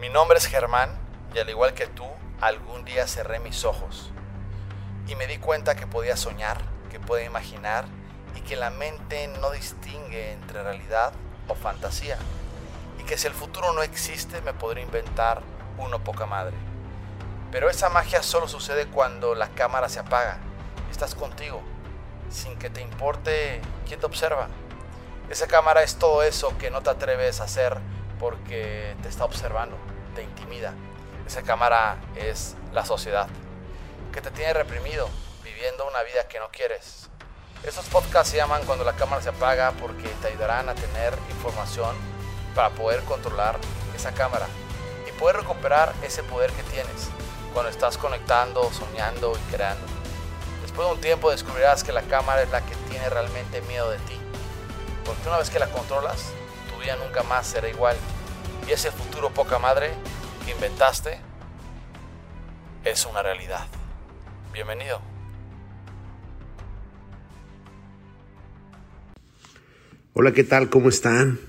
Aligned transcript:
Mi 0.00 0.08
nombre 0.08 0.38
es 0.38 0.46
Germán 0.46 0.88
y 1.34 1.40
al 1.40 1.50
igual 1.50 1.74
que 1.74 1.86
tú, 1.86 2.06
algún 2.40 2.86
día 2.86 3.06
cerré 3.06 3.38
mis 3.38 3.66
ojos 3.66 4.10
y 5.06 5.14
me 5.14 5.26
di 5.26 5.36
cuenta 5.36 5.74
que 5.74 5.86
podía 5.86 6.16
soñar, 6.16 6.56
que 6.90 6.98
podía 6.98 7.26
imaginar 7.26 7.84
y 8.34 8.40
que 8.40 8.56
la 8.56 8.70
mente 8.70 9.28
no 9.42 9.50
distingue 9.50 10.32
entre 10.32 10.62
realidad 10.62 11.12
o 11.48 11.54
fantasía 11.54 12.16
y 12.98 13.02
que 13.02 13.18
si 13.18 13.26
el 13.26 13.34
futuro 13.34 13.74
no 13.74 13.82
existe 13.82 14.40
me 14.40 14.54
podría 14.54 14.84
inventar 14.84 15.42
uno 15.76 16.02
poca 16.02 16.24
madre. 16.24 16.56
Pero 17.52 17.68
esa 17.68 17.90
magia 17.90 18.22
solo 18.22 18.48
sucede 18.48 18.86
cuando 18.86 19.34
la 19.34 19.48
cámara 19.48 19.90
se 19.90 20.00
apaga 20.00 20.38
estás 20.90 21.14
contigo, 21.14 21.60
sin 22.30 22.58
que 22.58 22.70
te 22.70 22.80
importe 22.80 23.60
quién 23.86 24.00
te 24.00 24.06
observa. 24.06 24.48
Esa 25.28 25.46
cámara 25.46 25.82
es 25.82 25.96
todo 25.96 26.22
eso 26.22 26.56
que 26.56 26.70
no 26.70 26.80
te 26.80 26.88
atreves 26.88 27.42
a 27.42 27.44
hacer 27.44 27.76
porque 28.18 28.94
te 29.02 29.08
está 29.08 29.24
observando, 29.24 29.76
te 30.14 30.22
intimida. 30.22 30.74
Esa 31.26 31.42
cámara 31.42 31.96
es 32.16 32.56
la 32.72 32.84
sociedad, 32.84 33.28
que 34.12 34.20
te 34.20 34.30
tiene 34.30 34.52
reprimido, 34.52 35.08
viviendo 35.44 35.86
una 35.88 36.02
vida 36.02 36.26
que 36.28 36.38
no 36.38 36.48
quieres. 36.50 37.08
Esos 37.62 37.84
podcasts 37.86 38.30
se 38.30 38.38
llaman 38.38 38.64
Cuando 38.64 38.84
la 38.84 38.94
cámara 38.94 39.22
se 39.22 39.28
apaga 39.28 39.72
porque 39.72 40.08
te 40.22 40.28
ayudarán 40.28 40.68
a 40.68 40.74
tener 40.74 41.14
información 41.30 41.94
para 42.54 42.70
poder 42.70 43.02
controlar 43.04 43.58
esa 43.94 44.12
cámara 44.12 44.46
y 45.06 45.12
poder 45.18 45.36
recuperar 45.36 45.92
ese 46.02 46.22
poder 46.22 46.50
que 46.52 46.62
tienes 46.64 47.10
cuando 47.52 47.70
estás 47.70 47.98
conectando, 47.98 48.70
soñando 48.72 49.32
y 49.36 49.52
creando. 49.52 49.86
Después 50.62 50.88
de 50.88 50.94
un 50.94 51.00
tiempo 51.00 51.30
descubrirás 51.30 51.84
que 51.84 51.92
la 51.92 52.02
cámara 52.02 52.42
es 52.42 52.50
la 52.50 52.64
que 52.64 52.74
tiene 52.88 53.08
realmente 53.10 53.60
miedo 53.62 53.90
de 53.90 53.98
ti. 53.98 54.18
Porque 55.04 55.28
una 55.28 55.38
vez 55.38 55.50
que 55.50 55.58
la 55.58 55.66
controlas, 55.66 56.26
tu 56.72 56.80
vida 56.80 56.96
nunca 56.96 57.22
más 57.24 57.46
será 57.46 57.68
igual. 57.68 57.96
Y 58.68 58.72
ese 58.72 58.90
futuro 58.90 59.30
poca 59.30 59.58
madre 59.58 59.90
que 60.44 60.52
inventaste 60.52 61.18
es 62.84 63.06
una 63.06 63.22
realidad. 63.22 63.66
Bienvenido. 64.52 65.00
Hola, 70.12 70.32
¿qué 70.32 70.44
tal? 70.44 70.70
¿Cómo 70.70 70.88
están? 70.88 71.40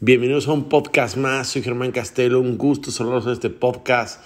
Bienvenidos 0.00 0.48
a 0.48 0.52
un 0.52 0.68
podcast 0.68 1.16
más. 1.16 1.48
Soy 1.48 1.62
Germán 1.62 1.92
Castelo. 1.92 2.40
Un 2.40 2.58
gusto 2.58 2.90
saludarlos 2.90 3.26
en 3.26 3.32
este 3.32 3.50
podcast. 3.50 4.22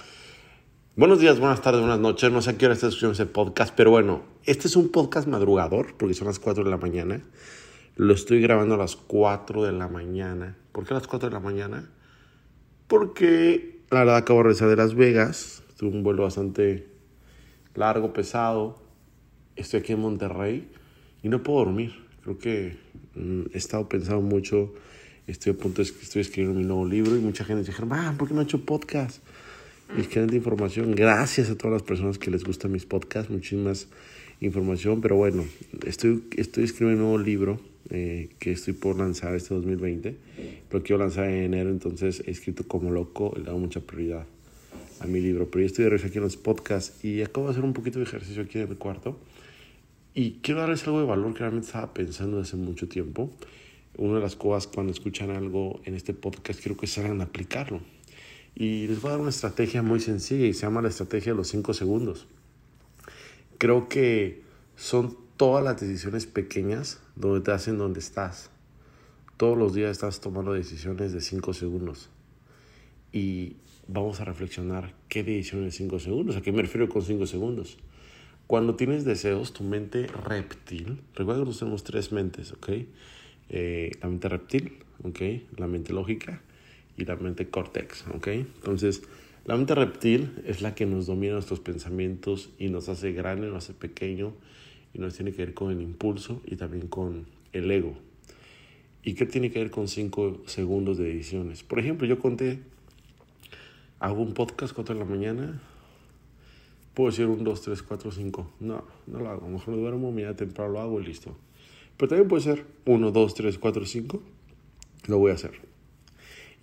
Buenos 0.97 1.21
días, 1.21 1.39
buenas 1.39 1.61
tardes, 1.61 1.83
buenas 1.83 2.01
noches. 2.01 2.33
No 2.33 2.41
sé 2.41 2.51
a 2.51 2.57
qué 2.57 2.65
hora 2.65 2.75
estás 2.75 2.95
escuchando 2.95 3.13
ese 3.13 3.27
podcast, 3.27 3.75
pero 3.77 3.91
bueno, 3.91 4.23
este 4.45 4.67
es 4.67 4.77
un 4.77 4.89
podcast 4.89 5.29
madrugador 5.29 5.95
porque 5.99 6.15
son 6.15 6.27
las 6.27 6.39
4 6.39 6.65
de 6.65 6.71
la 6.71 6.79
mañana. 6.79 7.21
Lo 7.97 8.15
estoy 8.15 8.41
grabando 8.41 8.77
a 8.77 8.79
las 8.79 8.97
4 8.97 9.65
de 9.65 9.73
la 9.73 9.89
mañana. 9.89 10.57
¿Por 10.73 10.87
qué 10.87 10.95
a 10.95 10.97
las 10.97 11.07
4 11.07 11.29
de 11.29 11.35
la 11.35 11.41
mañana? 11.41 11.91
Porque 12.89 13.81
la 13.91 14.01
verdad 14.01 14.17
acabo 14.17 14.41
de 14.41 14.45
regresar 14.45 14.69
de 14.69 14.77
Las 14.77 14.95
Vegas. 14.95 15.63
Tuve 15.77 15.91
un 15.91 16.03
vuelo 16.03 16.23
bastante 16.23 16.87
largo, 17.75 18.13
pesado. 18.13 18.79
Estoy 19.57 19.81
aquí 19.81 19.93
en 19.93 20.01
Monterrey 20.01 20.69
y 21.23 21.29
no 21.29 21.43
puedo 21.43 21.61
dormir. 21.61 21.95
Creo 22.23 22.39
que 22.39 22.77
mm, 23.15 23.43
he 23.53 23.59
estado 23.59 23.89
pensando 23.89 24.21
mucho. 24.21 24.75
Estoy 25.27 25.53
a 25.53 25.57
punto 25.57 25.83
de 25.83 25.89
escribiendo 25.89 26.59
mi 26.59 26.65
nuevo 26.65 26.87
libro 26.87 27.17
y 27.17 27.21
mucha 27.21 27.45
gente 27.45 27.63
dice, 27.63 27.73
Germán, 27.73 28.17
¿por 28.17 28.29
qué 28.29 28.35
no 28.35 28.41
he 28.41 28.45
hecho 28.45 28.65
podcast? 28.65 29.23
Excelente 29.95 30.37
información. 30.37 30.95
Gracias 30.95 31.49
a 31.49 31.57
todas 31.57 31.73
las 31.73 31.83
personas 31.83 32.19
que 32.19 32.31
les 32.31 32.45
gustan 32.45 32.73
mis 32.73 32.85
podcasts. 32.85 33.31
Muchísimas 33.31 33.89
información. 34.41 35.01
Pero 35.01 35.17
bueno, 35.17 35.45
estoy, 35.87 36.25
estoy 36.37 36.65
escribiendo 36.65 37.05
un 37.05 37.11
nuevo 37.11 37.25
libro 37.25 37.61
eh, 37.91 38.31
que 38.39 38.53
estoy 38.53 38.75
por 38.75 38.99
lanzar 38.99 39.35
este 39.35 39.55
2020. 39.55 40.17
Lo 40.71 40.83
quiero 40.83 40.99
lanzar 40.99 41.29
en 41.29 41.45
enero, 41.45 41.71
entonces 41.71 42.23
he 42.27 42.31
escrito 42.31 42.67
como 42.67 42.91
loco. 42.91 43.33
Le 43.37 43.45
dado 43.45 43.59
mucha 43.59 43.81
prioridad 43.81 44.27
a 45.01 45.07
mi 45.07 45.21
libro. 45.21 45.51
Pero 45.51 45.63
ya 45.63 45.67
estoy 45.67 45.85
de 45.85 45.91
regreso 45.91 46.09
aquí 46.09 46.19
en 46.19 46.25
los 46.25 46.37
podcasts 46.37 47.05
y 47.05 47.23
acabo 47.23 47.47
de 47.47 47.53
hacer 47.53 47.65
un 47.65 47.73
poquito 47.73 47.99
de 47.99 48.05
ejercicio 48.05 48.43
aquí 48.43 48.59
en 48.59 48.69
el 48.69 48.77
cuarto. 48.77 49.19
Y 50.15 50.39
quiero 50.43 50.61
darles 50.61 50.85
algo 50.87 51.01
de 51.01 51.07
valor 51.07 51.33
que 51.35 51.41
realmente 51.41 51.67
estaba 51.67 51.93
pensando 51.95 52.41
hace 52.41 52.57
mucho 52.57 52.89
tiempo. 52.89 53.31
Una 53.99 54.17
de 54.17 54.21
las 54.21 54.37
cosas 54.37 54.67
cuando 54.67 54.93
escuchan 54.93 55.31
algo 55.31 55.81
en 55.85 55.95
este 55.95 56.13
podcast, 56.13 56.61
quiero 56.61 56.77
que 56.77 56.87
salgan 56.87 57.21
a 57.21 57.25
aplicarlo. 57.25 57.81
Y 58.59 58.87
les 58.87 59.03
voy 59.03 59.11
a 59.11 59.13
dar 59.13 59.21
una 59.21 59.29
estrategia 59.29 59.83
muy 59.83 60.01
sencilla 60.01 60.47
y 60.47 60.55
se 60.55 60.63
llama 60.63 60.81
la 60.81 60.89
estrategia 60.89 61.33
de 61.33 61.37
los 61.37 61.49
5 61.49 61.75
segundos. 61.75 62.27
Creo 63.59 63.91
que 63.91 64.43
son 64.77 65.15
todas 65.37 65.63
las 65.63 65.79
decisiones 65.79 66.25
pequeñas 66.25 67.03
donde 67.17 67.43
te 67.43 67.51
hacen 67.51 67.77
donde 67.77 68.01
estás. 68.01 68.51
Todos 69.37 69.59
los 69.59 69.75
días 69.75 69.91
estás 69.91 70.23
tomando 70.23 70.55
decisiones 70.55 71.13
de 71.13 71.21
5 71.21 71.53
segundos. 71.53 72.09
Y 73.13 73.57
vamos 73.89 74.21
a 74.21 74.25
reflexionar 74.25 74.95
qué 75.11 75.23
decisiones 75.23 75.73
de 75.73 75.73
5 75.73 75.99
segundos. 75.99 76.37
¿A 76.37 76.41
qué 76.41 76.51
me 76.51 76.63
refiero 76.63 76.89
con 76.89 77.03
5 77.03 77.27
segundos? 77.27 77.77
Cuando 78.47 78.75
tienes 78.75 79.05
deseos, 79.05 79.53
tu 79.53 79.65
mente 79.65 80.07
reptil, 80.07 81.03
recuerda 81.15 81.45
que 81.45 81.53
tenemos 81.53 81.85
tres 81.85 82.11
mentes, 82.11 82.53
¿ok? 82.53 82.69
Eh, 83.51 83.91
la 84.01 84.09
mente 84.09 84.29
reptil, 84.31 84.79
¿ok? 85.03 85.21
La 85.59 85.67
mente 85.67 85.93
lógica 85.93 86.41
y 86.97 87.05
la 87.05 87.17
mente 87.17 87.49
córtex, 87.49 88.05
¿ok? 88.15 88.29
Entonces, 88.29 89.03
la 89.45 89.57
mente 89.57 89.75
reptil 89.75 90.33
es 90.47 90.63
la 90.63 90.75
que 90.75 90.87
nos 90.87 91.07
domina 91.07 91.35
nuestros 91.35 91.61
pensamientos 91.61 92.51
y 92.59 92.69
nos 92.69 92.89
hace 92.89 93.13
grande, 93.13 93.47
nos 93.47 93.65
hace 93.65 93.75
pequeño 93.75 94.33
y 94.93 94.99
nos 94.99 95.15
tiene 95.15 95.33
que 95.33 95.45
ver 95.45 95.55
con 95.55 95.71
el 95.71 95.81
impulso 95.83 96.41
y 96.47 96.57
también 96.57 96.89
con 96.89 97.27
el 97.53 97.71
ego. 97.71 97.97
¿Y 99.05 99.15
qué 99.15 99.25
tiene 99.25 99.53
que 99.53 99.61
ver 99.61 99.71
con 99.71 99.87
5 99.87 100.43
segundos 100.47 100.99
de 100.99 101.05
decisiones? 101.05 101.63
Por 101.63 101.79
ejemplo, 101.79 102.09
yo 102.09 102.19
conté, 102.19 102.59
hago 104.01 104.21
un 104.21 104.35
podcast 104.35 104.75
4 104.75 104.97
de 104.97 105.01
la 105.01 105.07
mañana, 105.07 105.63
puedo 106.93 107.11
decir 107.11 107.27
un 107.27 107.45
2, 107.45 107.63
3, 107.63 107.83
4, 107.83 108.11
5. 108.11 108.51
No, 108.59 108.85
no 109.07 109.21
lo 109.21 109.29
hago. 109.29 109.47
A 109.47 109.49
lo 109.49 109.59
mejor 109.59 109.75
me 109.75 109.81
duermo, 109.81 110.11
mañana 110.11 110.35
temprano 110.35 110.73
lo 110.73 110.81
hago 110.81 111.01
y 111.01 111.05
listo. 111.05 111.37
Pero 111.97 112.09
también 112.09 112.27
puede 112.27 112.43
ser 112.43 112.65
1, 112.85 113.13
2, 113.13 113.35
3, 113.35 113.59
4, 113.59 113.87
5. 113.87 114.23
Lo 115.07 115.19
voy 115.19 115.31
a 115.31 115.35
hacer. 115.35 115.76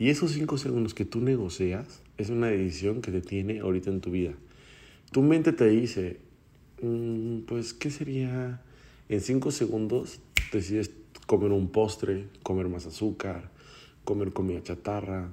Y 0.04 0.10
esos 0.10 0.34
5 0.34 0.58
segundos 0.58 0.94
que 0.94 1.06
tú 1.06 1.22
negocias 1.22 2.02
es 2.18 2.30
una 2.30 2.48
decisión 2.48 3.02
que 3.02 3.10
te 3.10 3.22
tiene 3.22 3.62
ahorita 3.62 3.90
en 3.90 4.02
tu 4.02 4.12
vida. 4.12 4.34
Tu 5.14 5.22
mente 5.22 5.54
te 5.54 5.70
dice, 5.70 6.20
mmm, 6.82 7.44
pues, 7.48 7.74
¿qué 7.74 7.90
sería? 7.90 8.62
En 9.08 9.22
5 9.22 9.52
segundos 9.52 10.20
decides 10.52 10.92
comer 11.26 11.54
un 11.54 11.70
postre, 11.70 12.28
comer 12.44 12.68
más 12.68 12.86
azúcar, 12.86 13.50
comer 14.04 14.34
comida 14.34 14.62
chatarra, 14.62 15.32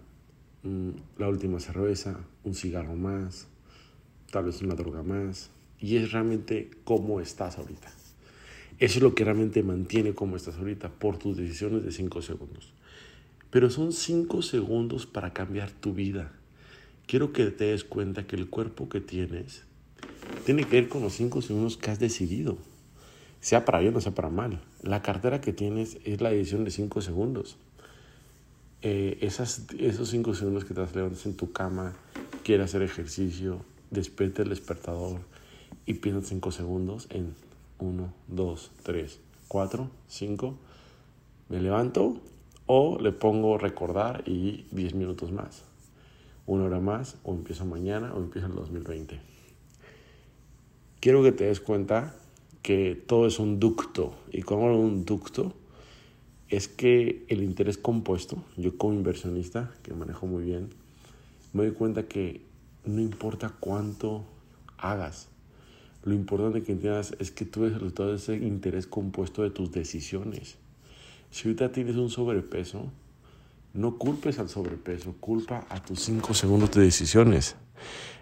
mmm, 0.63 0.91
la 1.19 1.29
última 1.29 1.59
cerveza, 1.59 2.21
un 2.45 2.55
cigarro 2.55 2.95
más, 2.95 3.49
tal 4.31 4.45
vez 4.45 4.63
una 4.63 4.77
droga 4.77 5.03
más. 5.03 5.51
Y 5.81 5.97
es 5.97 6.13
realmente 6.13 6.71
cómo 6.85 7.21
estás 7.21 7.59
ahorita. 7.59 7.93
Eso 8.79 8.99
es 8.99 9.03
lo 9.03 9.17
que 9.17 9.25
realmente 9.25 9.65
mantiene 9.65 10.15
cómo 10.15 10.37
estás 10.37 10.59
ahorita 10.59 10.91
por 10.91 11.19
tus 11.19 11.37
decisiones 11.37 11.83
de 11.83 11.91
5 11.91 12.23
segundos. 12.23 12.73
Pero 13.51 13.71
son 13.71 13.93
5 13.93 14.43
segundos 14.43 15.07
para 15.07 15.33
cambiar 15.33 15.71
tu 15.71 15.93
vida. 15.93 16.33
Quiero 17.07 17.33
que 17.33 17.47
te 17.47 17.65
des 17.65 17.85
cuenta 17.85 18.27
que 18.27 18.37
el 18.37 18.49
cuerpo 18.49 18.89
que 18.89 19.01
tienes 19.01 19.65
tiene 20.45 20.65
que 20.65 20.81
ver 20.81 20.89
con 20.89 21.03
los 21.03 21.15
5 21.15 21.43
segundos 21.43 21.77
que 21.77 21.91
has 21.91 21.99
decidido. 21.99 22.59
Sea 23.41 23.65
para 23.65 23.81
bien 23.81 23.97
o 23.97 24.01
sea 24.01 24.13
para 24.13 24.31
mal. 24.31 24.61
La 24.83 25.03
cartera 25.03 25.41
que 25.41 25.53
tienes 25.53 25.99
es 26.05 26.21
la 26.21 26.31
decisión 26.31 26.65
de 26.65 26.71
5 26.71 27.01
segundos. 27.01 27.57
Eh, 28.83 29.19
esas, 29.21 29.67
esos 29.79 30.09
5 30.11 30.35
segundos 30.35 30.65
que 30.65 30.73
te 30.73 30.81
levantas 30.95 31.27
en 31.27 31.35
tu 31.35 31.53
cama, 31.53 31.95
quieres 32.45 32.67
hacer 32.67 32.83
ejercicio, 32.83 33.63
despierta 33.91 34.43
el 34.43 34.51
despertador 34.51 35.21
y 35.87 35.95
piensas 35.95 36.29
5 36.29 36.53
segundos 36.53 37.09
en 37.11 37.35
1, 37.79 38.13
2, 38.29 38.71
3, 38.85 39.21
4, 39.49 39.91
5. 40.09 40.55
Me 41.49 41.61
levanto 41.61 42.21
o 42.73 43.01
le 43.01 43.11
pongo 43.11 43.59
recordar 43.59 44.23
y 44.29 44.65
10 44.71 44.95
minutos 44.95 45.33
más. 45.33 45.65
Una 46.47 46.67
hora 46.67 46.79
más 46.79 47.17
o 47.25 47.35
empiezo 47.35 47.65
mañana 47.67 48.15
o 48.15 48.19
empiezo 48.19 48.47
el 48.47 48.55
2020. 48.55 49.19
Quiero 51.01 51.25
que 51.25 51.33
te 51.33 51.47
des 51.47 51.59
cuenta 51.59 52.15
que 52.63 52.95
todo 52.95 53.27
es 53.27 53.41
un 53.41 53.59
ducto. 53.59 54.15
Y 54.31 54.43
como 54.43 54.73
un 54.79 55.05
ducto 55.05 55.53
es 56.49 56.69
que 56.69 57.27
el 57.27 57.43
interés 57.43 57.77
compuesto, 57.77 58.45
yo 58.57 58.79
como 58.79 58.95
inversionista, 58.95 59.73
que 59.83 59.93
manejo 59.93 60.29
muy 60.29 60.45
bien, 60.45 60.71
me 61.53 61.65
doy 61.65 61.73
cuenta 61.73 62.07
que 62.07 62.41
no 62.85 63.01
importa 63.01 63.53
cuánto 63.59 64.23
hagas, 64.79 65.27
lo 66.05 66.15
importante 66.15 66.63
que 66.63 66.71
entiendas 66.71 67.17
es 67.19 67.33
que 67.33 67.45
tú 67.45 67.65
eres 67.65 67.73
el 67.73 67.81
resultado 67.81 68.11
de 68.11 68.17
ese 68.17 68.37
interés 68.37 68.87
compuesto 68.87 69.43
de 69.43 69.51
tus 69.51 69.73
decisiones. 69.73 70.57
Si 71.31 71.49
ahorita 71.49 71.71
tienes 71.71 71.97
un 71.97 72.11
sobrepeso, 72.11 72.91
no 73.73 73.97
culpes 73.99 74.39
al 74.39 74.49
sobrepeso, 74.49 75.15
culpa 75.21 75.65
a 75.69 75.81
tus 75.81 76.01
5 76.01 76.35
segundos 76.35 76.73
de 76.73 76.83
decisiones. 76.83 77.57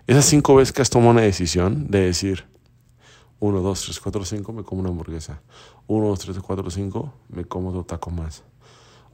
Esas 0.06 0.26
5 0.26 0.54
veces 0.54 0.72
que 0.72 0.82
has 0.82 0.90
tomado 0.90 1.12
una 1.12 1.22
decisión 1.22 1.90
de 1.90 2.00
decir 2.00 2.44
1, 3.40 3.60
2, 3.60 3.82
3, 3.82 4.00
4, 4.00 4.24
5, 4.24 4.52
me 4.52 4.62
como 4.62 4.80
una 4.80 4.90
hamburguesa. 4.90 5.40
1, 5.86 6.06
2, 6.06 6.18
3, 6.18 6.38
4, 6.40 6.70
5, 6.70 7.14
me 7.28 7.44
como 7.44 7.70
otro 7.70 7.84
taco 7.84 8.10
más. 8.10 8.44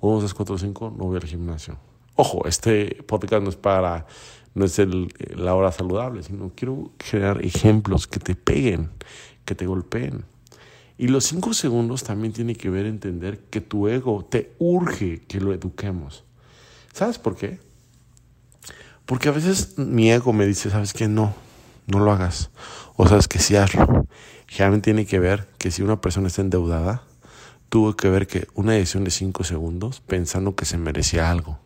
1, 0.01 0.13
2, 0.13 0.23
3, 0.25 0.35
4, 0.35 0.59
5, 0.59 0.95
no 0.97 1.05
voy 1.05 1.17
al 1.17 1.25
gimnasio. 1.25 1.77
Ojo, 2.17 2.47
este 2.47 3.03
podcast 3.07 3.43
no 3.43 3.51
es 3.51 3.57
para, 3.57 4.07
no 4.55 4.65
es 4.65 4.79
el, 4.79 5.13
la 5.37 5.55
hora 5.55 5.73
saludable, 5.73 6.23
sino 6.23 6.53
quiero 6.55 6.93
generar 6.99 7.45
ejemplos 7.45 8.07
que 8.07 8.21
te 8.21 8.35
peguen, 8.35 8.91
que 9.45 9.55
te 9.55 9.67
golpeen. 9.67 10.25
Y 10.97 11.09
los 11.09 11.25
cinco 11.25 11.55
segundos 11.55 12.05
también 12.05 12.33
tiene 12.33 12.55
que 12.55 12.71
ver 12.71 12.87
entender 12.87 13.39
que 13.51 13.61
tu 13.61 13.89
ego 13.89 14.25
te 14.25 14.55
urge 14.59 15.23
que 15.27 15.41
lo 15.41 15.53
eduquemos. 15.53 16.25
¿Sabes 16.93 17.19
por 17.19 17.37
qué? 17.37 17.59
Porque 19.07 19.29
a 19.29 19.33
veces 19.33 19.77
mi 19.79 20.11
ego 20.11 20.33
me 20.33 20.47
dice, 20.47 20.71
¿sabes 20.71 20.93
qué? 20.93 21.09
No, 21.09 21.35
no 21.87 21.99
lo 21.99 22.13
hagas. 22.13 22.51
O 22.97 23.09
sabes 23.09 23.29
que 23.29 23.39
sí 23.39 23.57
hazlo. 23.57 24.07
Generalmente 24.47 24.85
tiene 24.85 25.07
que 25.07 25.19
ver 25.19 25.49
que 25.59 25.71
si 25.71 25.83
una 25.83 26.01
persona 26.01 26.29
está 26.29 26.43
endeudada, 26.43 27.03
tuvo 27.69 27.97
que 27.97 28.09
ver 28.09 28.29
que 28.29 28.47
una 28.55 28.75
decisión 28.75 29.03
de 29.03 29.11
cinco 29.11 29.43
segundos 29.43 30.01
pensando 30.01 30.55
que 30.55 30.65
se 30.65 30.79
merecía 30.79 31.31
algo. 31.31 31.59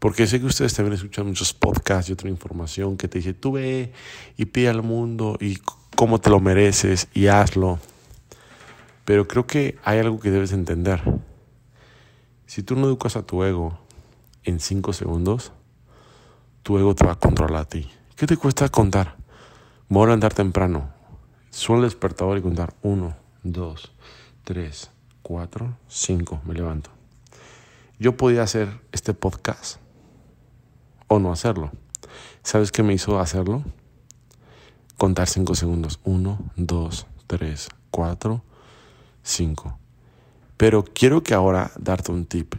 Porque 0.00 0.26
sé 0.26 0.40
que 0.40 0.46
ustedes 0.46 0.74
también 0.74 0.94
escuchan 0.94 1.28
muchos 1.28 1.54
podcasts 1.54 2.10
y 2.10 2.12
otra 2.12 2.28
información 2.28 2.96
que 2.96 3.06
te 3.06 3.18
dice, 3.18 3.34
tú 3.34 3.52
ve 3.52 3.92
y 4.36 4.46
pide 4.46 4.68
al 4.68 4.82
mundo 4.82 5.38
y 5.40 5.58
cómo 5.94 6.20
te 6.20 6.28
lo 6.28 6.40
mereces 6.40 7.06
y 7.14 7.28
hazlo. 7.28 7.78
Pero 9.04 9.26
creo 9.26 9.46
que 9.46 9.78
hay 9.84 9.98
algo 9.98 10.20
que 10.20 10.30
debes 10.30 10.52
entender. 10.52 11.02
Si 12.46 12.62
tú 12.62 12.76
no 12.76 12.86
educas 12.86 13.16
a 13.16 13.22
tu 13.22 13.42
ego 13.44 13.78
en 14.44 14.60
cinco 14.60 14.92
segundos, 14.92 15.52
tu 16.62 16.78
ego 16.78 16.94
te 16.94 17.04
va 17.04 17.12
a 17.12 17.18
controlar 17.18 17.62
a 17.62 17.64
ti. 17.64 17.90
¿Qué 18.16 18.26
te 18.26 18.36
cuesta 18.36 18.68
contar? 18.68 19.16
Voy 19.88 20.08
a 20.10 20.12
andar 20.12 20.32
temprano. 20.32 20.92
Suena 21.50 21.82
el 21.82 21.88
despertador 21.88 22.38
y 22.38 22.42
contar. 22.42 22.74
Uno, 22.82 23.16
dos, 23.42 23.92
tres, 24.44 24.90
cuatro, 25.22 25.76
cinco. 25.88 26.40
Me 26.44 26.54
levanto. 26.54 26.90
Yo 27.98 28.16
podía 28.16 28.42
hacer 28.42 28.80
este 28.92 29.14
podcast 29.14 29.78
o 31.08 31.18
no 31.18 31.32
hacerlo. 31.32 31.72
¿Sabes 32.42 32.72
qué 32.72 32.82
me 32.82 32.94
hizo 32.94 33.18
hacerlo? 33.18 33.64
Contar 34.96 35.28
cinco 35.28 35.54
segundos. 35.54 36.00
Uno, 36.04 36.38
dos, 36.56 37.06
tres, 37.26 37.68
cuatro, 37.90 38.44
cinco. 39.22 39.78
Pero 40.56 40.84
quiero 40.84 41.22
que 41.22 41.34
ahora 41.34 41.72
darte 41.78 42.12
un 42.12 42.26
tip. 42.26 42.54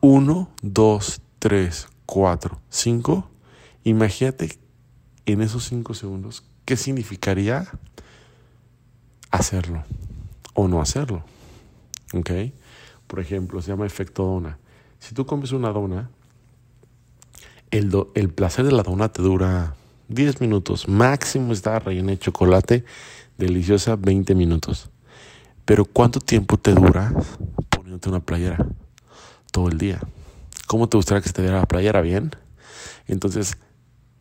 Uno, 0.00 0.50
dos, 0.62 1.20
tres, 1.38 1.88
cuatro, 2.06 2.60
cinco. 2.68 3.28
Imagínate 3.84 4.58
en 5.26 5.42
esos 5.42 5.64
cinco 5.64 5.94
segundos 5.94 6.44
qué 6.64 6.76
significaría 6.76 7.66
hacerlo 9.30 9.84
o 10.54 10.68
no 10.68 10.80
hacerlo. 10.80 11.24
¿Ok? 12.14 12.30
Por 13.06 13.20
ejemplo, 13.20 13.60
se 13.60 13.68
llama 13.68 13.86
efecto 13.86 14.24
dona. 14.24 14.58
Si 14.98 15.14
tú 15.14 15.26
comes 15.26 15.52
una 15.52 15.70
dona, 15.70 16.10
el, 17.70 17.90
el 18.14 18.28
placer 18.28 18.64
de 18.64 18.72
la 18.72 18.82
dona 18.82 19.08
te 19.08 19.22
dura 19.22 19.74
10 20.08 20.40
minutos. 20.40 20.88
Máximo 20.88 21.52
está 21.52 21.78
rellena 21.78 22.12
de 22.12 22.18
chocolate, 22.18 22.84
deliciosa, 23.38 23.96
20 23.96 24.34
minutos. 24.34 24.90
Pero 25.64 25.84
¿cuánto 25.84 26.20
tiempo 26.20 26.58
te 26.58 26.74
dura 26.74 27.12
poniéndote 27.70 28.08
una 28.08 28.20
playera? 28.20 28.66
Todo 29.50 29.68
el 29.68 29.78
día. 29.78 30.00
¿Cómo 30.66 30.88
te 30.88 30.96
gustaría 30.96 31.20
que 31.20 31.28
se 31.28 31.34
te 31.34 31.42
diera 31.42 31.58
la 31.58 31.66
playera? 31.66 32.00
Bien. 32.00 32.30
Entonces, 33.06 33.56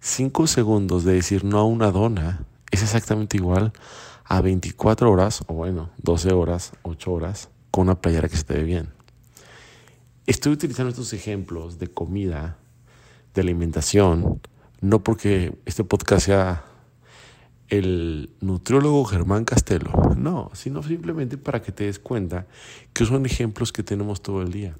5 0.01 0.47
segundos 0.47 1.03
de 1.03 1.13
decir 1.13 1.43
no 1.43 1.59
a 1.59 1.63
una 1.63 1.91
dona 1.91 2.45
es 2.71 2.81
exactamente 2.81 3.37
igual 3.37 3.73
a 4.23 4.41
24 4.41 5.11
horas, 5.11 5.43
o 5.47 5.53
bueno, 5.53 5.89
12 5.97 6.31
horas, 6.31 6.71
8 6.83 7.11
horas, 7.11 7.49
con 7.69 7.83
una 7.83 7.99
playera 7.99 8.29
que 8.29 8.37
se 8.37 8.43
te 8.43 8.53
ve 8.53 8.63
bien. 8.63 8.89
Estoy 10.25 10.53
utilizando 10.53 10.89
estos 10.89 11.13
ejemplos 11.13 11.79
de 11.79 11.87
comida, 11.87 12.57
de 13.33 13.41
alimentación, 13.41 14.41
no 14.81 15.03
porque 15.03 15.57
este 15.65 15.83
podcast 15.83 16.25
sea 16.25 16.65
el 17.69 18.33
nutriólogo 18.41 19.05
Germán 19.05 19.45
Castelo, 19.45 20.13
no, 20.17 20.49
sino 20.53 20.83
simplemente 20.83 21.37
para 21.37 21.61
que 21.61 21.71
te 21.71 21.85
des 21.85 21.99
cuenta 21.99 22.47
que 22.91 23.05
son 23.05 23.25
ejemplos 23.25 23.71
que 23.71 23.83
tenemos 23.83 24.21
todo 24.21 24.41
el 24.41 24.51
día. 24.51 24.75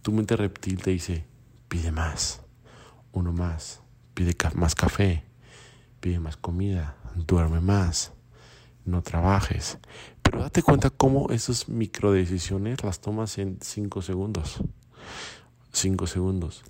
Tu 0.00 0.12
mente 0.12 0.36
reptil 0.36 0.80
te 0.80 0.92
dice, 0.92 1.26
pide 1.68 1.92
más, 1.92 2.40
uno 3.12 3.32
más, 3.32 3.82
pide 4.14 4.34
más 4.54 4.74
café, 4.74 5.24
pide 6.00 6.18
más 6.18 6.38
comida, 6.38 6.96
duerme 7.14 7.60
más, 7.60 8.12
no 8.86 9.02
trabajes. 9.02 9.78
Pero 10.22 10.40
date 10.40 10.62
cuenta 10.62 10.90
cómo 10.90 11.28
esas 11.30 11.68
microdecisiones 11.68 12.82
las 12.84 13.00
tomas 13.00 13.36
en 13.36 13.58
cinco 13.60 14.00
segundos. 14.00 14.62
Cinco 15.72 16.06
segundos. 16.06 16.62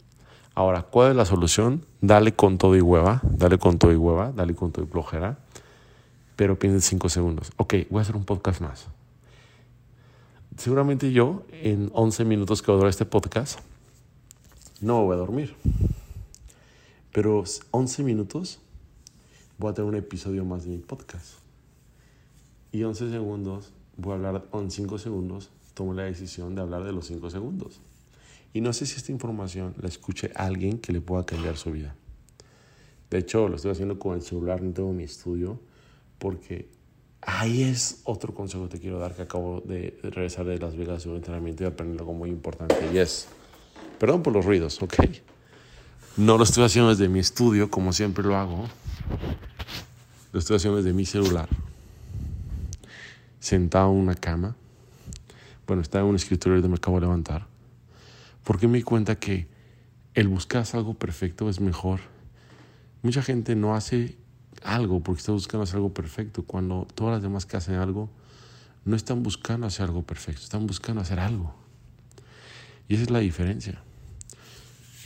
Ahora, 0.60 0.82
¿cuál 0.82 1.12
es 1.12 1.16
la 1.16 1.24
solución? 1.24 1.86
Dale 2.02 2.34
con 2.34 2.58
todo 2.58 2.76
y 2.76 2.82
hueva, 2.82 3.22
dale 3.24 3.56
con 3.56 3.78
todo 3.78 3.92
y 3.92 3.96
hueva, 3.96 4.30
dale 4.30 4.54
con 4.54 4.72
todo 4.72 4.84
y 4.84 4.88
flojera, 4.88 5.38
pero 6.36 6.58
piensa 6.58 6.76
en 6.76 6.82
cinco 6.82 7.08
segundos. 7.08 7.50
Ok, 7.56 7.76
voy 7.88 8.00
a 8.00 8.02
hacer 8.02 8.14
un 8.14 8.26
podcast 8.26 8.60
más. 8.60 8.88
Seguramente 10.58 11.12
yo, 11.12 11.44
en 11.50 11.90
11 11.94 12.26
minutos 12.26 12.60
que 12.60 12.70
va 12.70 12.74
a 12.74 12.76
durar 12.76 12.90
este 12.90 13.06
podcast, 13.06 13.58
no 14.82 15.02
voy 15.02 15.14
a 15.14 15.16
dormir. 15.16 15.56
Pero 17.10 17.42
11 17.70 18.02
minutos 18.02 18.60
voy 19.56 19.70
a 19.70 19.72
tener 19.72 19.88
un 19.88 19.96
episodio 19.96 20.44
más 20.44 20.64
de 20.64 20.72
mi 20.72 20.76
podcast. 20.76 21.36
Y 22.70 22.82
11 22.82 23.10
segundos, 23.10 23.72
voy 23.96 24.12
a 24.12 24.16
hablar, 24.16 24.44
en 24.52 24.70
5 24.70 24.98
segundos, 24.98 25.48
tomo 25.72 25.94
la 25.94 26.02
decisión 26.02 26.54
de 26.54 26.60
hablar 26.60 26.84
de 26.84 26.92
los 26.92 27.06
5 27.06 27.30
segundos. 27.30 27.80
Y 28.52 28.61
no 28.61 28.73
sé 28.73 28.87
si 28.87 28.97
esta 28.97 29.12
información 29.12 29.75
la 29.81 29.88
escuche 29.88 30.32
alguien 30.35 30.79
que 30.79 30.93
le 30.93 31.00
pueda 31.00 31.25
cambiar 31.25 31.56
su 31.56 31.70
vida. 31.70 31.94
De 33.11 33.19
hecho, 33.19 33.49
lo 33.49 33.56
estoy 33.56 33.73
haciendo 33.73 33.99
con 33.99 34.14
el 34.14 34.23
celular, 34.23 34.62
no 34.62 34.73
tengo 34.73 34.93
mi 34.93 35.05
estudio, 35.05 35.61
porque 36.19 36.69
ahí 37.23 37.62
es 37.62 38.00
otro 38.05 38.35
consejo 38.35 38.64
que 38.64 38.76
te 38.76 38.81
quiero 38.81 38.99
dar 38.99 39.14
que 39.14 39.23
acabo 39.23 39.61
de 39.61 39.99
regresar 40.02 40.47
de 40.47 40.58
Las 40.58 40.76
Vegas 40.76 41.05
de 41.05 41.11
un 41.11 41.17
entrenamiento 41.17 41.64
y 41.64 41.67
aprender 41.67 42.00
algo 42.00 42.14
muy 42.14 42.31
importante. 42.31 42.76
Y 42.93 42.99
es, 42.99 43.29
perdón 43.99 44.23
por 44.23 44.32
los 44.32 44.44
ruidos, 44.44 44.81
¿ok? 44.82 44.94
No 46.17 46.38
lo 46.38 46.44
estoy 46.44 46.64
haciendo 46.64 46.91
desde 46.91 47.08
mi 47.08 47.19
estudio, 47.20 47.70
como 47.70 47.93
siempre 47.93 48.25
lo 48.25 48.37
hago. 48.37 48.67
Lo 50.32 50.38
estoy 50.38 50.56
haciendo 50.56 50.76
desde 50.76 50.93
mi 50.93 51.05
celular. 51.05 51.49
Sentado 53.41 53.91
en 53.91 53.99
una 53.99 54.14
cama. 54.14 54.55
Bueno, 55.66 55.83
estaba 55.83 56.04
en 56.04 56.11
un 56.11 56.16
escritorio 56.16 56.59
y 56.59 56.69
me 56.69 56.75
acabo 56.75 56.99
de 56.99 57.07
levantar. 57.07 57.50
Porque 58.44 58.68
me 58.68 58.78
di 58.78 58.82
cuenta 58.82 59.16
que 59.16 59.49
el 60.14 60.28
buscar 60.28 60.64
algo 60.73 60.94
perfecto 60.94 61.49
es 61.49 61.61
mejor. 61.61 62.00
Mucha 63.02 63.23
gente 63.23 63.54
no 63.54 63.75
hace 63.75 64.18
algo 64.62 65.00
porque 65.00 65.20
está 65.20 65.32
buscando 65.32 65.64
hacer 65.64 65.76
algo 65.76 65.94
perfecto, 65.94 66.44
cuando 66.44 66.87
todas 66.94 67.14
las 67.14 67.23
demás 67.23 67.47
que 67.47 67.56
hacen 67.56 67.76
algo 67.76 68.11
no 68.85 68.97
están 68.97 69.23
buscando 69.23 69.66
hacer 69.66 69.87
algo 69.87 70.02
perfecto, 70.02 70.42
están 70.42 70.66
buscando 70.66 71.00
hacer 71.00 71.20
algo. 71.20 71.54
Y 72.88 72.94
esa 72.94 73.04
es 73.04 73.11
la 73.11 73.20
diferencia 73.20 73.82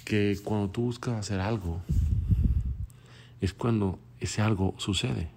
que 0.05 0.39
cuando 0.45 0.71
tú 0.71 0.83
buscas 0.83 1.19
hacer 1.19 1.41
algo, 1.41 1.81
es 3.41 3.53
cuando 3.53 3.99
ese 4.21 4.43
algo 4.43 4.75
sucede. 4.79 5.31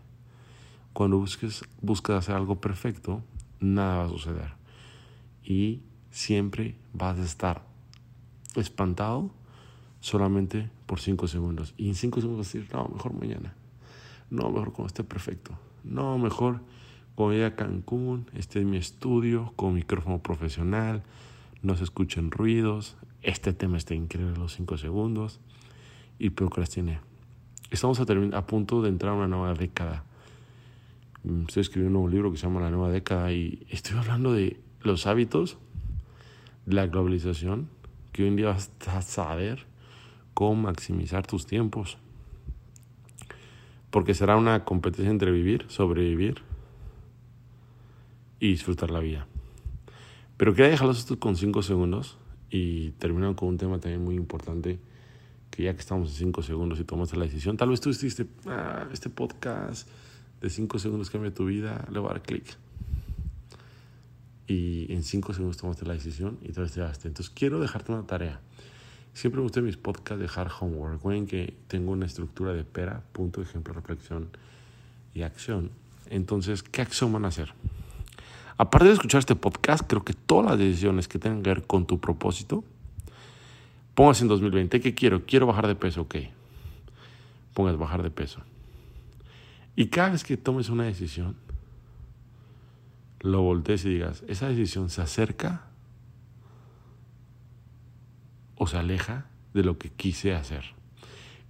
Cuando 0.94 1.18
busques, 1.18 1.64
buscas 1.82 2.18
hacer 2.18 2.36
algo 2.36 2.60
perfecto, 2.60 3.24
nada 3.60 3.98
va 3.98 4.06
a 4.06 4.10
suceder. 4.10 4.52
Y 5.44 5.82
siempre 6.12 6.76
vas 6.94 7.20
a 7.20 7.24
estar 7.24 7.64
espantado 8.62 9.32
solamente 10.00 10.70
por 10.86 11.00
cinco 11.00 11.28
segundos. 11.28 11.74
Y 11.78 11.90
en 11.90 11.96
cinco 11.96 12.22
segundos 12.22 12.46
vas 12.46 12.56
a 12.56 12.58
decir, 12.58 12.74
no, 12.74 12.88
mejor 12.88 13.14
mañana. 13.14 13.56
No, 14.30 14.50
mejor 14.50 14.74
cuando 14.74 14.88
esté 14.88 15.04
perfecto. 15.04 15.58
No, 15.84 16.18
mejor 16.18 16.62
cuando 17.16 17.34
llegue 17.34 17.46
a 17.46 17.56
Cancún, 17.56 18.28
esté 18.36 18.60
en 18.62 18.70
mi 18.70 18.78
estudio 18.78 19.54
con 19.56 19.74
micrófono 19.74 20.20
profesional, 20.20 21.04
no 21.64 21.76
se 21.76 21.84
escuchen 21.84 22.30
ruidos, 22.30 22.96
este 23.24 23.54
tema 23.54 23.78
está 23.78 23.96
increíble 23.96 24.38
los 24.38 24.54
5 24.54 24.78
segundos 24.78 25.40
y 26.20 26.30
procrastiné. 26.30 27.00
Estamos 27.72 28.00
a, 28.00 28.06
a 28.38 28.46
punto 28.46 28.82
de 28.82 28.90
entrar 28.90 29.14
a 29.14 29.16
una 29.16 29.28
nueva 29.28 29.54
década. 29.54 30.04
Mm, 31.24 31.46
estoy 31.48 31.62
escribiendo 31.62 31.98
un 32.00 32.04
nuevo 32.04 32.10
libro 32.10 32.32
que 32.32 32.38
se 32.38 32.44
llama 32.44 32.62
La 32.62 32.70
Nueva 32.70 32.90
Década 32.90 33.32
y 33.32 33.66
estoy 33.70 33.98
hablando 33.98 34.32
de 34.32 34.60
los 34.82 35.08
hábitos, 35.08 35.58
la 36.66 36.88
globalización, 36.88 37.68
que 38.18 38.24
hoy 38.24 38.30
en 38.30 38.36
día 38.36 38.48
vas 38.48 38.72
a 38.88 39.04
saber 39.04 39.68
cómo 40.34 40.64
maximizar 40.64 41.28
tus 41.28 41.46
tiempos. 41.46 42.00
Porque 43.92 44.16
será 44.16 44.36
una 44.36 44.66
competencia 44.66 45.12
entre 45.12 45.30
vivir, 45.30 45.66
sobrevivir 45.68 46.42
y 48.40 48.50
disfrutar 48.50 48.90
la 48.90 49.02
vida. 49.02 49.28
Pero 50.36 50.56
quería 50.56 50.72
dejarlos 50.72 50.98
estos 50.98 51.18
con 51.18 51.36
5 51.36 51.62
segundos 51.62 52.18
y 52.50 52.90
terminando 52.94 53.36
con 53.36 53.50
un 53.50 53.58
tema 53.58 53.80
también 53.80 54.04
muy 54.04 54.16
importante, 54.16 54.80
que 55.52 55.64
ya 55.64 55.74
que 55.76 55.80
estamos 55.80 56.10
en 56.10 56.16
5 56.16 56.42
segundos 56.42 56.80
y 56.80 56.86
tomaste 56.86 57.18
la 57.18 57.26
decisión, 57.26 57.56
tal 57.56 57.70
vez 57.70 57.82
tú 57.82 57.92
hiciste 57.92 58.26
ah, 58.48 58.88
este 58.92 59.12
podcast 59.12 59.88
de 60.42 60.50
5 60.50 60.80
segundos 60.80 61.12
cambia 61.12 61.32
tu 61.32 61.46
vida, 61.46 61.88
le 61.92 62.00
voy 62.00 62.10
a 62.10 62.14
dar 62.14 62.24
clic. 62.24 62.58
Y 64.48 64.92
en 64.94 65.04
cinco 65.04 65.34
segundos 65.34 65.58
tomaste 65.58 65.86
la 65.86 65.94
decisión 65.94 66.38
y 66.42 66.52
te 66.52 66.66
llevaste. 66.66 67.08
Entonces 67.08 67.34
quiero 67.36 67.60
dejarte 67.60 67.92
una 67.92 68.08
tarea. 68.08 68.40
Siempre 69.14 69.40
me 69.40 69.44
gusta 69.44 69.60
en 69.60 69.66
mis 69.66 69.78
podcasts 69.78 70.22
dejar 70.22 70.50
homework. 70.60 71.04
Ven 71.04 71.28
que 71.28 71.54
tengo 71.68 71.92
una 71.92 72.06
estructura 72.06 72.54
de 72.54 72.64
pera, 72.64 73.04
punto, 73.12 73.42
ejemplo, 73.42 73.74
reflexión 73.74 74.30
y 75.14 75.24
acción. 75.24 75.72
Entonces, 76.10 76.64
¿qué 76.64 76.82
acción 76.82 77.12
van 77.12 77.26
a 77.26 77.30
hacer? 77.30 77.54
Aparte 78.58 78.88
de 78.88 78.94
escuchar 78.94 79.20
este 79.20 79.36
podcast, 79.36 79.84
creo 79.88 80.04
que 80.04 80.14
todas 80.14 80.52
las 80.52 80.60
decisiones 80.60 81.08
que 81.08 81.20
tengan 81.20 81.44
que 81.44 81.50
ver 81.50 81.68
con 81.68 81.86
tu 81.86 82.00
propósito, 82.00 82.64
pongas 83.94 84.22
en 84.22 84.28
2020, 84.28 84.80
¿qué 84.80 84.94
quiero? 84.94 85.26
Quiero 85.26 85.46
bajar 85.46 85.68
de 85.68 85.76
peso, 85.76 86.02
ok. 86.02 86.16
Pongas 87.54 87.78
bajar 87.78 88.04
de 88.04 88.12
peso. 88.12 88.42
Y 89.76 89.88
cada 89.88 90.10
vez 90.10 90.24
que 90.24 90.38
tomes 90.38 90.70
una 90.70 90.86
decisión, 90.86 91.36
lo 93.20 93.42
voltees 93.42 93.86
y 93.86 93.90
digas, 93.90 94.24
¿esa 94.28 94.48
decisión 94.48 94.90
se 94.90 95.02
acerca 95.02 95.68
o 98.56 98.68
se 98.68 98.78
aleja 98.78 99.26
de 99.54 99.64
lo 99.64 99.78
que 99.78 99.90
quise 99.90 100.34
hacer? 100.34 100.64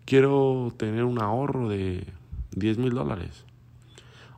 Quiero 0.06 0.74
tener 0.78 1.04
un 1.04 1.22
ahorro 1.22 1.68
de 1.70 2.08
10 2.56 2.78
mil 2.78 2.92
dólares. 2.92 3.46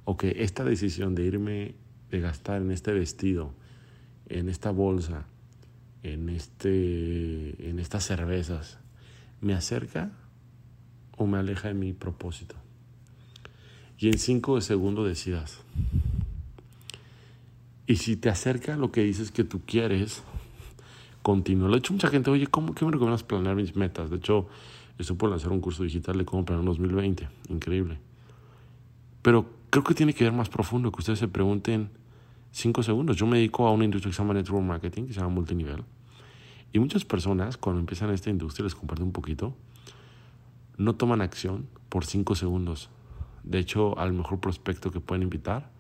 O 0.06 0.18
que 0.18 0.44
esta 0.44 0.64
decisión 0.64 1.16
de 1.16 1.24
irme, 1.24 1.76
de 2.10 2.20
gastar 2.20 2.62
en 2.62 2.72
este 2.72 2.92
vestido, 2.92 3.54
en 4.28 4.50
esta 4.50 4.72
bolsa, 4.72 5.26
en, 6.04 6.30
este, 6.30 7.70
en 7.70 7.80
estas 7.80 8.06
cervezas, 8.06 8.80
¿me 9.42 9.54
acerca 9.54 10.12
o 11.18 11.28
me 11.28 11.38
aleja 11.38 11.68
de 11.68 11.74
mi 11.76 11.94
propósito? 11.94 12.56
Y 13.98 14.08
en 14.08 14.18
cinco 14.18 14.60
segundos 14.62 15.08
decidas. 15.08 15.60
Y 17.90 17.96
si 17.96 18.16
te 18.16 18.30
acerca 18.30 18.78
lo 18.78 18.92
que 18.92 19.02
dices 19.02 19.32
que 19.32 19.44
tú 19.44 19.62
quieres, 19.66 20.22
continúa. 21.24 21.72
He 21.72 21.78
hecho 21.80 21.92
mucha 21.92 22.08
gente, 22.08 22.30
oye, 22.30 22.46
¿cómo, 22.46 22.76
¿qué 22.76 22.86
me 22.86 22.92
recomiendas 22.92 23.24
planear 23.24 23.56
mis 23.56 23.76
metas? 23.76 24.12
De 24.12 24.18
hecho, 24.18 24.48
estoy 25.00 25.16
por 25.16 25.32
lanzar 25.32 25.52
un 25.52 25.60
curso 25.60 25.82
digital 25.82 26.16
de 26.16 26.24
cómo 26.24 26.46
planear 26.46 26.68
2020. 26.68 27.28
Increíble. 27.50 27.98
Pero 29.24 29.50
creo 29.72 29.84
que 29.84 29.96
tiene 29.96 30.14
que 30.14 30.24
ver 30.24 30.34
más 30.34 30.50
profundo, 30.50 30.92
que 30.92 31.00
ustedes 31.00 31.18
se 31.18 31.28
pregunten 31.28 31.90
cinco 32.52 32.84
segundos. 32.84 33.18
Yo 33.18 33.26
me 33.26 33.38
dedico 33.38 33.66
a 33.66 33.72
una 33.72 33.86
industria 33.86 34.12
que 34.12 34.16
se 34.16 34.22
llama 34.22 34.36
Network 34.36 34.64
Marketing, 34.64 35.08
que 35.08 35.14
se 35.14 35.22
llama 35.22 35.34
multinivel. 35.34 35.84
Y 36.72 36.78
muchas 36.78 37.06
personas, 37.06 37.58
cuando 37.58 37.80
empiezan 37.80 38.12
esta 38.12 38.30
industria, 38.30 38.66
les 38.66 38.76
comparto 38.76 39.04
un 39.04 39.14
poquito, 39.14 39.56
no 40.78 40.94
toman 40.94 41.22
acción 41.22 41.66
por 41.90 42.06
cinco 42.06 42.36
segundos. 42.36 42.92
De 43.44 43.58
hecho, 43.58 43.98
al 43.98 44.14
mejor 44.14 44.40
prospecto 44.40 44.92
que 44.92 45.00
pueden 45.00 45.24
invitar, 45.24 45.72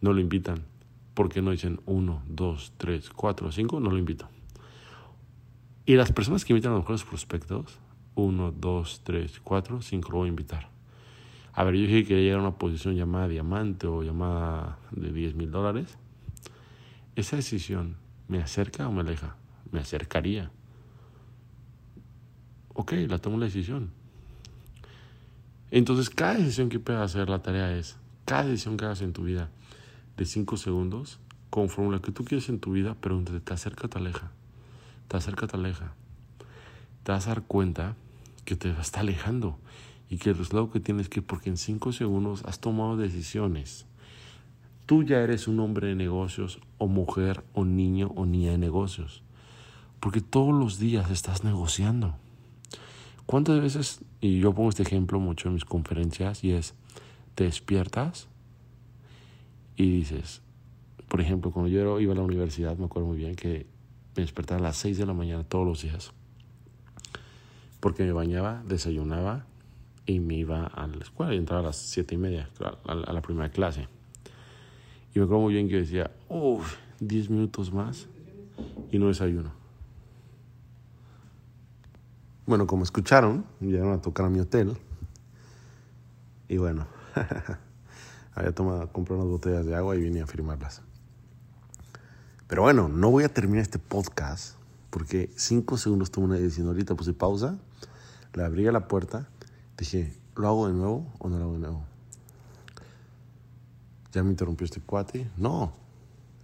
no 0.00 0.14
lo 0.14 0.20
invitan 0.22 0.71
¿Por 1.14 1.28
qué 1.28 1.42
no 1.42 1.50
dicen 1.50 1.80
uno, 1.86 2.22
dos, 2.26 2.72
tres, 2.76 3.10
cuatro, 3.10 3.52
cinco? 3.52 3.80
No 3.80 3.90
lo 3.90 3.98
invito. 3.98 4.28
Y 5.84 5.96
las 5.96 6.12
personas 6.12 6.44
que 6.44 6.52
invitan 6.52 6.72
a 6.72 6.76
los 6.76 6.84
mejores 6.84 7.04
prospectos, 7.04 7.78
uno, 8.14 8.52
dos, 8.52 9.02
tres, 9.04 9.40
cuatro, 9.40 9.82
cinco, 9.82 10.12
lo 10.12 10.18
voy 10.18 10.26
a 10.26 10.30
invitar. 10.30 10.70
A 11.54 11.64
ver, 11.64 11.74
yo 11.74 11.82
dije 11.82 12.02
que 12.02 12.08
quería 12.08 12.22
llegar 12.22 12.38
a 12.38 12.42
una 12.42 12.56
posición 12.56 12.94
llamada 12.96 13.28
diamante 13.28 13.86
o 13.86 14.02
llamada 14.02 14.78
de 14.90 15.12
10 15.12 15.34
mil 15.34 15.50
dólares. 15.50 15.98
Esa 17.14 17.36
decisión, 17.36 17.96
¿me 18.28 18.38
acerca 18.38 18.88
o 18.88 18.92
me 18.92 19.02
aleja? 19.02 19.36
Me 19.70 19.80
acercaría. 19.80 20.50
Ok, 22.72 22.92
la 23.06 23.18
tomo 23.18 23.36
la 23.36 23.46
decisión. 23.46 23.90
Entonces, 25.70 26.08
cada 26.08 26.34
decisión 26.34 26.70
que 26.70 26.78
puedas 26.78 27.02
hacer, 27.02 27.28
la 27.28 27.42
tarea 27.42 27.76
es, 27.76 27.98
cada 28.24 28.44
decisión 28.44 28.78
que 28.78 28.86
hagas 28.86 29.02
en 29.02 29.12
tu 29.12 29.24
vida, 29.24 29.50
de 30.16 30.24
5 30.24 30.56
segundos, 30.56 31.18
conforme 31.50 31.92
lo 31.92 32.02
que 32.02 32.12
tú 32.12 32.24
quieres 32.24 32.48
en 32.48 32.60
tu 32.60 32.72
vida, 32.72 32.94
pregúntate, 32.94 33.40
¿te 33.40 33.52
acerca 33.52 33.88
te 33.88 33.98
aleja? 33.98 34.30
¿Te 35.08 35.16
acerca 35.16 35.46
te 35.46 35.56
aleja? 35.56 35.94
Te 37.02 37.12
vas 37.12 37.26
a 37.26 37.30
dar 37.30 37.42
cuenta 37.42 37.96
que 38.44 38.56
te 38.56 38.70
está 38.70 39.00
alejando 39.00 39.58
y 40.08 40.18
que 40.18 40.30
el 40.30 40.38
resultado 40.38 40.70
que 40.70 40.80
tienes 40.80 41.08
que, 41.08 41.22
porque 41.22 41.50
en 41.50 41.56
5 41.56 41.92
segundos 41.92 42.44
has 42.44 42.60
tomado 42.60 42.96
decisiones. 42.96 43.86
Tú 44.86 45.02
ya 45.02 45.20
eres 45.20 45.48
un 45.48 45.60
hombre 45.60 45.88
de 45.88 45.94
negocios 45.94 46.58
o 46.78 46.86
mujer 46.86 47.44
o 47.54 47.64
niño 47.64 48.12
o 48.16 48.26
niña 48.26 48.50
de 48.50 48.58
negocios. 48.58 49.22
Porque 50.00 50.20
todos 50.20 50.52
los 50.52 50.78
días 50.78 51.10
estás 51.10 51.44
negociando. 51.44 52.16
¿Cuántas 53.26 53.60
veces, 53.60 54.00
y 54.20 54.40
yo 54.40 54.52
pongo 54.52 54.68
este 54.68 54.82
ejemplo 54.82 55.20
mucho 55.20 55.48
en 55.48 55.54
mis 55.54 55.64
conferencias, 55.64 56.44
y 56.44 56.52
es, 56.52 56.74
te 57.34 57.44
despiertas 57.44 58.28
y 59.82 59.90
dices, 59.90 60.42
por 61.08 61.20
ejemplo, 61.20 61.50
cuando 61.50 61.68
yo 61.68 61.98
iba 61.98 62.12
a 62.12 62.16
la 62.16 62.22
universidad, 62.22 62.76
me 62.76 62.84
acuerdo 62.84 63.08
muy 63.08 63.16
bien 63.16 63.34
que 63.34 63.66
me 64.14 64.22
despertaba 64.22 64.60
a 64.60 64.62
las 64.62 64.76
6 64.76 64.96
de 64.98 65.06
la 65.06 65.12
mañana 65.12 65.42
todos 65.42 65.66
los 65.66 65.82
días. 65.82 66.12
Porque 67.80 68.04
me 68.04 68.12
bañaba, 68.12 68.62
desayunaba 68.64 69.44
y 70.06 70.20
me 70.20 70.34
iba 70.34 70.66
a 70.66 70.86
la 70.86 71.02
escuela 71.02 71.34
y 71.34 71.38
entraba 71.38 71.62
a 71.62 71.66
las 71.66 71.76
7 71.76 72.14
y 72.14 72.18
media 72.18 72.48
a 72.86 73.12
la 73.12 73.22
primera 73.22 73.50
clase. 73.50 73.88
Y 75.14 75.18
me 75.18 75.24
acuerdo 75.24 75.42
muy 75.42 75.54
bien 75.54 75.68
que 75.68 75.78
decía, 75.78 76.12
uff, 76.28 76.76
10 77.00 77.30
minutos 77.30 77.72
más 77.72 78.06
y 78.92 78.98
no 79.00 79.08
desayuno. 79.08 79.52
Bueno, 82.46 82.68
como 82.68 82.84
escucharon, 82.84 83.44
llegaron 83.60 83.94
a 83.94 84.00
tocar 84.00 84.26
a 84.26 84.30
mi 84.30 84.38
hotel. 84.38 84.76
Y 86.48 86.56
bueno, 86.58 86.86
había 88.34 88.52
tomado, 88.52 88.90
compré 88.92 89.14
unas 89.14 89.28
botellas 89.28 89.66
de 89.66 89.74
agua 89.74 89.96
y 89.96 90.00
vine 90.00 90.22
a 90.22 90.26
firmarlas. 90.26 90.82
Pero 92.48 92.62
bueno, 92.62 92.88
no 92.88 93.10
voy 93.10 93.24
a 93.24 93.32
terminar 93.32 93.62
este 93.62 93.78
podcast 93.78 94.56
porque 94.90 95.30
cinco 95.36 95.78
segundos 95.78 96.10
tomé 96.10 96.26
una 96.26 96.36
decisión. 96.36 96.66
Ahorita 96.66 96.94
puse 96.94 97.14
pausa, 97.14 97.56
le 98.34 98.44
abrí 98.44 98.66
a 98.66 98.72
la 98.72 98.88
puerta, 98.88 99.28
dije, 99.78 100.12
¿lo 100.36 100.48
hago 100.48 100.66
de 100.68 100.74
nuevo 100.74 101.10
o 101.18 101.28
no 101.28 101.38
lo 101.38 101.44
hago 101.44 101.52
de 101.54 101.58
nuevo? 101.60 101.84
Ya 104.12 104.22
me 104.22 104.30
interrumpió 104.30 104.66
este 104.66 104.80
cuate. 104.80 105.30
No. 105.38 105.72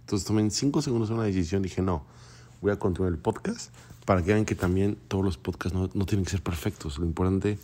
Entonces 0.01 0.27
tomé 0.27 0.41
en 0.41 0.49
cinco 0.49 0.81
segundos 0.81 1.11
una 1.11 1.23
decisión. 1.23 1.61
Dije, 1.61 1.83
no, 1.83 2.03
voy 2.61 2.71
a 2.71 2.79
continuar 2.79 3.13
el 3.13 3.19
podcast 3.19 3.71
para 4.05 4.23
que 4.23 4.33
vean 4.33 4.45
que 4.45 4.55
también 4.55 4.97
todos 5.07 5.23
los 5.23 5.37
podcasts 5.37 5.77
no, 5.77 5.87
no 5.93 6.05
tienen 6.07 6.25
que 6.25 6.31
ser 6.31 6.41
perfectos. 6.41 6.97
Lo 6.97 7.05
importante 7.05 7.59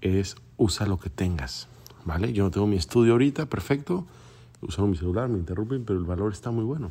es 0.00 0.36
usar 0.56 0.88
lo 0.88 0.98
que 0.98 1.10
tengas. 1.10 1.68
¿Vale? 2.06 2.32
Yo 2.32 2.44
no 2.44 2.50
tengo 2.50 2.66
mi 2.66 2.76
estudio 2.76 3.12
ahorita, 3.12 3.46
perfecto. 3.46 4.06
Usaron 4.62 4.90
mi 4.90 4.96
celular, 4.96 5.28
me 5.28 5.38
interrumpen, 5.38 5.84
pero 5.84 5.98
el 5.98 6.06
valor 6.06 6.32
está 6.32 6.50
muy 6.50 6.64
bueno. 6.64 6.90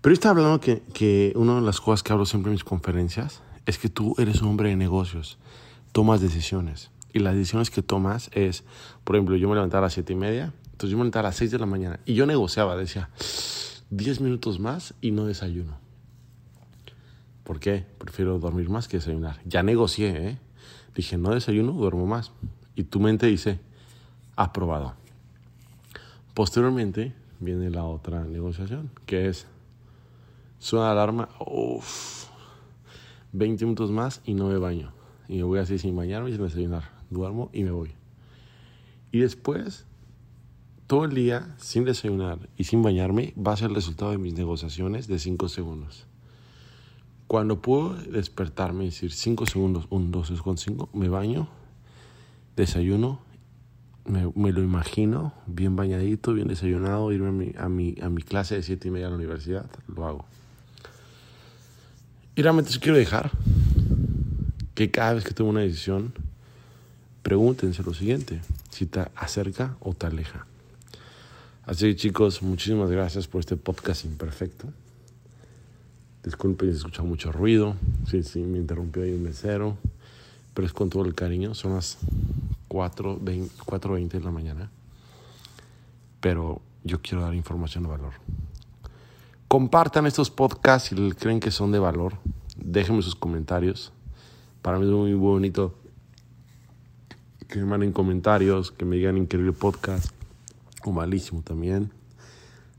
Pero 0.00 0.12
yo 0.12 0.14
estaba 0.14 0.38
hablando 0.38 0.60
que, 0.60 0.80
que 0.94 1.32
una 1.36 1.56
de 1.56 1.60
las 1.60 1.80
cosas 1.80 2.02
que 2.02 2.12
hablo 2.12 2.24
siempre 2.24 2.50
en 2.50 2.54
mis 2.54 2.64
conferencias 2.64 3.42
es 3.66 3.76
que 3.76 3.90
tú 3.90 4.14
eres 4.16 4.40
un 4.40 4.48
hombre 4.48 4.70
de 4.70 4.76
negocios, 4.76 5.36
tomas 5.92 6.22
decisiones. 6.22 6.90
Y 7.12 7.18
las 7.18 7.34
decisiones 7.34 7.70
que 7.70 7.82
tomas 7.82 8.30
es, 8.32 8.64
por 9.04 9.16
ejemplo, 9.16 9.36
yo 9.36 9.48
me 9.48 9.56
levantaba 9.56 9.80
a 9.80 9.86
las 9.86 9.92
siete 9.92 10.12
y 10.14 10.16
media, 10.16 10.54
entonces 10.72 10.90
yo 10.90 10.96
me 10.96 11.02
levantaba 11.02 11.28
a 11.28 11.30
las 11.30 11.36
6 11.36 11.50
de 11.50 11.58
la 11.58 11.66
mañana 11.66 12.00
y 12.06 12.14
yo 12.14 12.24
negociaba, 12.24 12.76
decía, 12.76 13.10
10 13.90 14.20
minutos 14.20 14.60
más 14.60 14.94
y 15.02 15.10
no 15.10 15.26
desayuno. 15.26 15.76
¿Por 17.42 17.58
qué? 17.58 17.84
Prefiero 17.98 18.38
dormir 18.38 18.70
más 18.70 18.86
que 18.86 18.98
desayunar. 18.98 19.40
Ya 19.44 19.64
negocié, 19.64 20.28
¿eh? 20.28 20.38
Dije, 20.94 21.18
no 21.18 21.34
desayuno, 21.34 21.72
duermo 21.72 22.06
más 22.06 22.30
y 22.80 22.84
tu 22.84 22.98
mente 22.98 23.26
dice, 23.26 23.60
aprobado. 24.36 24.94
Posteriormente 26.32 27.12
viene 27.38 27.68
la 27.68 27.84
otra 27.84 28.24
negociación, 28.24 28.90
que 29.04 29.28
es, 29.28 29.46
suena 30.58 30.86
la 30.86 30.92
alarma, 30.92 31.28
uff, 31.38 32.24
20 33.32 33.66
minutos 33.66 33.90
más 33.90 34.22
y 34.24 34.32
no 34.32 34.48
me 34.48 34.56
baño. 34.56 34.92
Y 35.28 35.36
me 35.36 35.42
voy 35.42 35.58
así 35.58 35.78
sin 35.78 35.94
bañarme 35.94 36.30
y 36.30 36.32
sin 36.32 36.42
desayunar. 36.42 36.90
Duermo 37.10 37.50
y 37.52 37.64
me 37.64 37.70
voy. 37.70 37.92
Y 39.12 39.18
después, 39.18 39.84
todo 40.86 41.04
el 41.04 41.14
día 41.14 41.54
sin 41.58 41.84
desayunar 41.84 42.48
y 42.56 42.64
sin 42.64 42.82
bañarme 42.82 43.34
va 43.36 43.52
a 43.52 43.56
ser 43.58 43.68
el 43.68 43.74
resultado 43.74 44.12
de 44.12 44.18
mis 44.18 44.32
negociaciones 44.32 45.06
de 45.06 45.18
5 45.18 45.50
segundos. 45.50 46.06
Cuando 47.26 47.60
puedo 47.60 47.94
despertarme 47.94 48.84
y 48.84 48.86
decir 48.86 49.12
5 49.12 49.44
segundos, 49.44 49.86
1, 49.90 50.08
2, 50.10 50.28
3, 50.28 50.40
5, 50.56 50.88
me 50.94 51.10
baño 51.10 51.59
desayuno, 52.60 53.20
me, 54.04 54.52
lo 54.52 54.62
imagino, 54.62 55.34
bien 55.46 55.76
bañadito, 55.76 56.32
bien 56.32 56.48
desayunado, 56.48 57.12
irme 57.12 57.28
a 57.28 57.32
mi, 57.32 57.52
a 57.58 57.68
mi, 57.68 57.96
a 58.00 58.08
mi 58.08 58.22
clase 58.22 58.56
de 58.56 58.62
siete 58.62 58.88
y 58.88 58.90
media 58.90 59.06
a 59.06 59.10
la 59.10 59.16
universidad, 59.16 59.66
lo 59.88 60.06
hago. 60.06 60.24
Y 62.34 62.42
realmente 62.42 62.70
quiero 62.80 62.96
dejar 62.96 63.30
que 64.74 64.90
cada 64.90 65.14
vez 65.14 65.24
que 65.24 65.34
tomo 65.34 65.50
una 65.50 65.60
decisión, 65.60 66.12
pregúntense 67.22 67.82
lo 67.82 67.92
siguiente, 67.92 68.40
si 68.70 68.86
te 68.86 69.00
acerca 69.14 69.76
o 69.80 69.92
te 69.94 70.06
aleja. 70.06 70.46
Así 71.64 71.86
que 71.86 71.96
chicos, 71.96 72.42
muchísimas 72.42 72.90
gracias 72.90 73.28
por 73.28 73.40
este 73.40 73.56
podcast 73.56 74.04
imperfecto. 74.04 74.68
Disculpen 76.24 76.70
si 76.70 76.78
escucha 76.78 77.02
mucho 77.02 77.30
ruido, 77.30 77.76
si, 78.08 78.22
si 78.22 78.40
me 78.40 78.58
interrumpió 78.58 79.02
ahí 79.02 79.12
un 79.12 79.22
mesero, 79.22 79.76
es 80.64 80.72
con 80.72 80.90
todo 80.90 81.04
el 81.04 81.14
cariño, 81.14 81.54
son 81.54 81.74
las 81.74 81.98
4.20 82.68 84.08
de 84.08 84.20
la 84.20 84.30
mañana. 84.30 84.70
Pero 86.20 86.60
yo 86.84 87.00
quiero 87.00 87.22
dar 87.22 87.34
información 87.34 87.84
de 87.84 87.90
valor. 87.90 88.12
Compartan 89.48 90.06
estos 90.06 90.30
podcasts 90.30 90.90
si 90.90 91.12
creen 91.12 91.40
que 91.40 91.50
son 91.50 91.72
de 91.72 91.78
valor. 91.78 92.14
Déjenme 92.56 93.02
sus 93.02 93.16
comentarios. 93.16 93.92
Para 94.62 94.78
mí 94.78 94.86
es 94.86 94.92
muy 94.92 95.14
bonito 95.14 95.74
que 97.48 97.58
me 97.58 97.64
manden 97.64 97.92
comentarios, 97.92 98.70
que 98.70 98.84
me 98.84 98.96
digan 98.96 99.16
increíble 99.16 99.52
podcast 99.52 100.10
o 100.84 100.92
malísimo 100.92 101.42
también. 101.42 101.90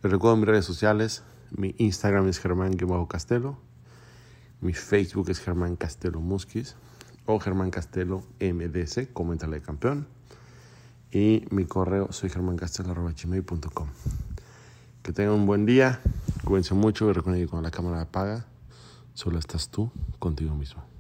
Les 0.02 0.12
recuerdo 0.12 0.38
mis 0.38 0.48
redes 0.48 0.66
sociales. 0.66 1.24
Mi 1.52 1.76
Instagram 1.78 2.28
es 2.30 2.40
Germán 2.40 2.78
Castelo. 3.10 3.58
Mi 4.62 4.74
Facebook 4.74 5.30
es 5.30 5.40
Germán 5.40 5.76
Castelo 5.76 6.22
Musquis 6.22 6.76
o 7.34 7.40
Germán 7.40 7.72
Castelo 7.72 8.24
MDC, 8.40 9.14
coméntale 9.14 9.62
campeón. 9.62 10.08
Y 11.12 11.46
mi 11.52 11.66
correo 11.66 12.12
soy 12.12 12.30
germancastelo.com. 12.30 13.88
Que 15.04 15.14
tengan 15.14 15.34
un 15.34 15.46
buen 15.46 15.66
día, 15.66 16.00
cuídense 16.46 16.74
mucho 16.74 17.10
y 17.10 17.14
recuerden 17.14 17.44
que 17.44 17.50
cuando 17.50 17.68
la 17.68 17.72
cámara 17.72 18.02
apaga, 18.02 18.46
solo 19.14 19.40
estás 19.40 19.70
tú 19.70 19.92
contigo 20.20 20.56
mismo. 20.56 20.91